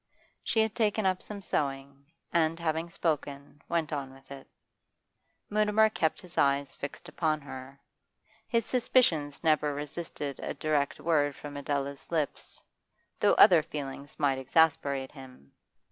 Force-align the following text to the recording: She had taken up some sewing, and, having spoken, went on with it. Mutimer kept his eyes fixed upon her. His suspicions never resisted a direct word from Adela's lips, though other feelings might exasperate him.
She 0.41 0.61
had 0.61 0.73
taken 0.73 1.05
up 1.05 1.21
some 1.21 1.43
sewing, 1.43 2.07
and, 2.33 2.57
having 2.59 2.89
spoken, 2.89 3.61
went 3.69 3.93
on 3.93 4.11
with 4.11 4.31
it. 4.31 4.47
Mutimer 5.47 5.91
kept 5.91 6.21
his 6.21 6.39
eyes 6.39 6.75
fixed 6.75 7.07
upon 7.07 7.39
her. 7.41 7.79
His 8.47 8.65
suspicions 8.65 9.43
never 9.43 9.75
resisted 9.75 10.39
a 10.39 10.55
direct 10.55 10.99
word 10.99 11.35
from 11.35 11.55
Adela's 11.55 12.09
lips, 12.11 12.63
though 13.19 13.35
other 13.35 13.61
feelings 13.61 14.19
might 14.19 14.39
exasperate 14.39 15.11
him. 15.11 15.51